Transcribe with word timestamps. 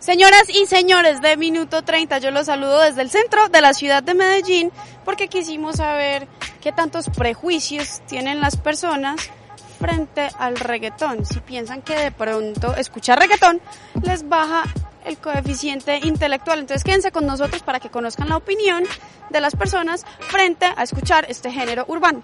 Señoras 0.00 0.48
y 0.48 0.64
señores 0.64 1.20
de 1.20 1.36
Minuto 1.36 1.82
30, 1.82 2.18
yo 2.18 2.30
los 2.30 2.46
saludo 2.46 2.80
desde 2.80 3.02
el 3.02 3.10
centro 3.10 3.50
de 3.50 3.60
la 3.60 3.74
ciudad 3.74 4.02
de 4.02 4.14
Medellín 4.14 4.72
porque 5.04 5.28
quisimos 5.28 5.76
saber 5.76 6.26
qué 6.62 6.72
tantos 6.72 7.10
prejuicios 7.10 8.00
tienen 8.08 8.40
las 8.40 8.56
personas 8.56 9.30
frente 9.78 10.30
al 10.38 10.56
reggaetón. 10.56 11.26
Si 11.26 11.40
piensan 11.40 11.82
que 11.82 11.94
de 11.94 12.12
pronto 12.12 12.74
escuchar 12.76 13.18
reggaetón 13.18 13.60
les 14.02 14.26
baja 14.26 14.64
el 15.04 15.18
coeficiente 15.18 16.00
intelectual. 16.02 16.60
Entonces 16.60 16.82
quédense 16.82 17.12
con 17.12 17.26
nosotros 17.26 17.62
para 17.62 17.78
que 17.78 17.90
conozcan 17.90 18.30
la 18.30 18.38
opinión 18.38 18.84
de 19.28 19.40
las 19.42 19.54
personas 19.54 20.06
frente 20.20 20.64
a 20.64 20.82
escuchar 20.82 21.26
este 21.28 21.52
género 21.52 21.84
urbano. 21.88 22.22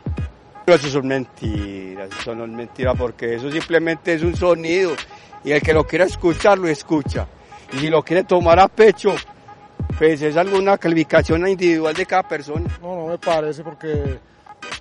Eso 0.66 0.88
son 0.88 1.08
mentiras, 1.08 2.08
eso 2.18 2.34
no 2.34 2.46
es 2.46 2.50
mentira 2.50 2.94
porque 2.94 3.34
eso 3.34 3.50
simplemente 3.50 4.14
es 4.14 4.22
un 4.22 4.34
sonido 4.34 4.96
y 5.44 5.52
el 5.52 5.60
que 5.60 5.74
lo 5.74 5.86
quiera 5.86 6.06
escuchar 6.06 6.56
lo 6.56 6.68
escucha. 6.68 7.28
Y 7.72 7.78
si 7.78 7.88
lo 7.88 8.02
quiere 8.02 8.24
tomar 8.24 8.58
a 8.58 8.68
pecho, 8.68 9.14
pues 9.98 10.22
es 10.22 10.36
alguna 10.36 10.78
calificación 10.78 11.46
individual 11.48 11.94
de 11.94 12.06
cada 12.06 12.22
persona. 12.28 12.70
No, 12.80 12.96
no 12.96 13.06
me 13.06 13.18
parece 13.18 13.62
porque 13.62 14.18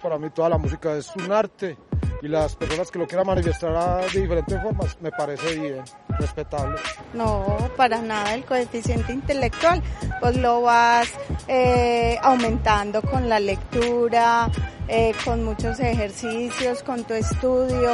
para 0.01 0.17
mí 0.17 0.29
toda 0.29 0.49
la 0.49 0.57
música 0.57 0.95
es 0.95 1.15
un 1.15 1.31
arte 1.31 1.77
y 2.21 2.27
las 2.27 2.55
personas 2.55 2.89
que 2.89 2.99
lo 2.99 3.07
quieran 3.07 3.27
manifestar 3.27 4.09
de 4.11 4.21
diferentes 4.21 4.61
formas 4.61 4.97
me 5.01 5.11
parece 5.11 5.59
bien, 5.59 5.83
respetable. 6.19 6.79
No, 7.13 7.57
para 7.75 8.01
nada, 8.01 8.33
el 8.33 8.43
coeficiente 8.45 9.13
intelectual 9.13 9.81
pues 10.19 10.37
lo 10.37 10.61
vas 10.61 11.11
eh, 11.47 12.17
aumentando 12.21 13.01
con 13.01 13.29
la 13.29 13.39
lectura, 13.39 14.49
eh, 14.87 15.13
con 15.23 15.43
muchos 15.43 15.79
ejercicios, 15.79 16.83
con 16.83 17.03
tu 17.03 17.13
estudio. 17.13 17.93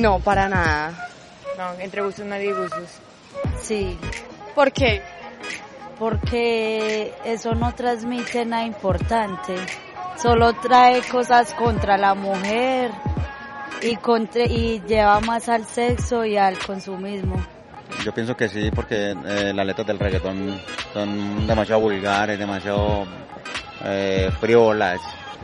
No, 0.00 0.18
para 0.20 0.48
nada. 0.48 1.13
No, 1.58 1.72
entre 1.80 2.02
gustos 2.02 2.26
no 2.26 2.34
hay 2.34 2.46
disgustos. 2.46 2.88
Sí. 3.62 3.98
¿Por 4.54 4.72
qué? 4.72 5.02
Porque 5.98 7.12
eso 7.24 7.54
no 7.54 7.74
transmite 7.74 8.44
nada 8.44 8.64
importante. 8.64 9.54
Solo 10.16 10.52
trae 10.54 11.02
cosas 11.02 11.52
contra 11.54 11.96
la 11.96 12.14
mujer 12.14 12.90
y, 13.82 13.96
contra, 13.96 14.44
y 14.44 14.80
lleva 14.86 15.20
más 15.20 15.48
al 15.48 15.66
sexo 15.66 16.24
y 16.24 16.36
al 16.36 16.58
consumismo. 16.58 17.36
Yo 18.04 18.12
pienso 18.12 18.36
que 18.36 18.48
sí, 18.48 18.70
porque 18.74 19.10
eh, 19.10 19.52
las 19.54 19.66
letras 19.66 19.86
del 19.86 19.98
reggaetón 19.98 20.60
son 20.92 21.46
demasiado 21.46 21.80
vulgares, 21.80 22.38
demasiado 22.38 23.06
eh, 23.84 24.30
friolas. 24.40 25.00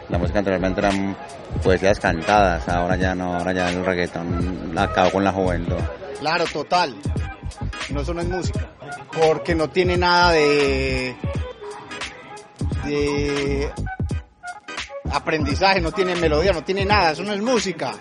La 0.09 0.19
música 0.19 0.41
anteriormente 0.41 0.81
eran 0.81 1.17
poesías 1.63 2.01
cantadas, 2.01 2.69
ahora 2.69 2.97
ya 2.97 3.15
no, 3.15 3.37
ahora 3.37 3.53
ya 3.53 3.71
el 3.71 3.85
reggaetón 3.85 4.77
acabó 4.77 5.11
con 5.11 5.25
la 5.25 5.33
juventud. 5.33 5.79
Claro, 6.21 6.45
total. 6.53 6.95
No, 7.89 8.03
eso 8.03 8.13
no 8.13 8.21
es 8.21 8.29
música. 8.29 8.69
Porque 9.13 9.55
no 9.55 9.71
tiene 9.71 9.97
nada 9.97 10.33
de. 10.33 11.17
de. 12.85 13.73
aprendizaje, 15.11 15.81
no 15.81 15.91
tiene 15.91 16.15
melodía, 16.17 16.53
no 16.53 16.63
tiene 16.63 16.85
nada, 16.85 17.13
eso 17.13 17.23
no 17.23 17.33
es 17.33 17.41
música. 17.41 17.95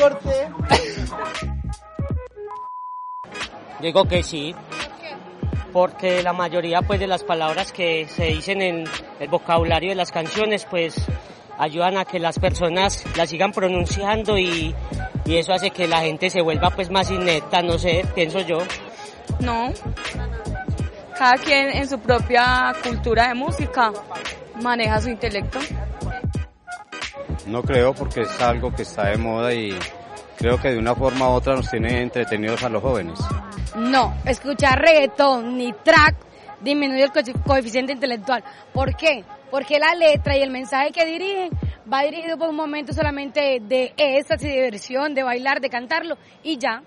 Corte. 0.00 0.48
Digo 3.80 4.08
que 4.08 4.22
sí. 4.22 4.54
Porque 5.70 6.22
la 6.22 6.32
mayoría 6.32 6.80
pues 6.80 6.98
de 6.98 7.08
las 7.08 7.24
palabras 7.24 7.72
que 7.72 8.08
se 8.08 8.26
dicen 8.26 8.62
en 8.62 8.84
el 9.20 9.28
vocabulario 9.28 9.90
de 9.90 9.96
las 9.96 10.12
canciones 10.12 10.66
pues 10.70 10.94
ayudan 11.58 11.98
a 11.98 12.04
que 12.04 12.18
las 12.18 12.38
personas 12.38 13.04
las 13.16 13.28
sigan 13.28 13.52
pronunciando 13.52 14.38
y, 14.38 14.74
y 15.24 15.36
eso 15.36 15.52
hace 15.52 15.70
que 15.70 15.88
la 15.88 16.00
gente 16.00 16.30
se 16.30 16.42
vuelva 16.42 16.70
pues 16.70 16.90
más 16.90 17.10
inepta, 17.10 17.62
no 17.62 17.78
sé, 17.78 18.04
pienso 18.14 18.40
yo. 18.40 18.58
No. 19.40 19.72
Cada 21.16 21.34
quien 21.36 21.70
en 21.70 21.88
su 21.88 21.98
propia 21.98 22.74
cultura 22.82 23.28
de 23.28 23.34
música 23.34 23.92
maneja 24.62 25.00
su 25.00 25.10
intelecto. 25.10 25.58
No 27.46 27.62
creo 27.62 27.94
porque 27.94 28.22
es 28.22 28.40
algo 28.40 28.74
que 28.74 28.82
está 28.82 29.10
de 29.10 29.16
moda 29.16 29.52
y 29.52 29.78
creo 30.36 30.58
que 30.60 30.70
de 30.70 30.78
una 30.78 30.94
forma 30.94 31.28
u 31.28 31.32
otra 31.32 31.54
nos 31.54 31.70
tiene 31.70 32.02
entretenidos 32.02 32.62
a 32.62 32.68
los 32.68 32.82
jóvenes. 32.82 33.20
No, 33.76 34.14
escuchar 34.24 34.80
reggaetón 34.80 35.56
ni 35.56 35.72
track 35.72 36.16
disminuye 36.60 37.04
el 37.04 37.42
coeficiente 37.42 37.92
intelectual. 37.92 38.42
¿Por 38.72 38.96
qué? 38.96 39.24
Porque 39.50 39.78
la 39.78 39.94
letra 39.94 40.36
y 40.36 40.42
el 40.42 40.50
mensaje 40.50 40.90
que 40.90 41.04
dirigen 41.04 41.50
va 41.92 42.02
dirigido 42.02 42.38
por 42.38 42.48
un 42.48 42.56
momento 42.56 42.92
solamente 42.92 43.60
de 43.60 43.92
éxtasis, 43.96 44.48
de 44.48 44.54
diversión, 44.54 45.14
de 45.14 45.22
bailar, 45.22 45.60
de 45.60 45.70
cantarlo 45.70 46.16
y 46.42 46.58
ya. 46.58 46.82